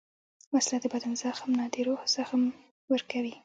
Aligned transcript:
وسله 0.55 0.77
د 0.81 0.85
بدن 0.93 1.13
زخم 1.23 1.49
نه، 1.59 1.65
د 1.73 1.75
روح 1.87 2.01
زخم 2.15 2.41
ورکوي 2.93 3.33